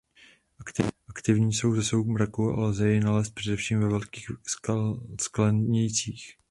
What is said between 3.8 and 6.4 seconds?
velkých sklenících.